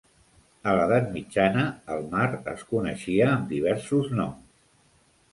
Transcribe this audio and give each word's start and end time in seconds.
A 0.69 0.71
l'Edat 0.77 1.09
Mitjana, 1.17 1.65
el 1.95 2.01
mar 2.13 2.25
es 2.53 2.63
coneixia 2.69 3.27
amb 3.35 3.51
diversos 3.53 4.09
noms. 4.21 4.41